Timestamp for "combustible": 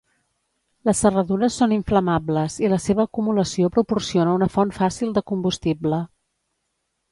5.35-6.05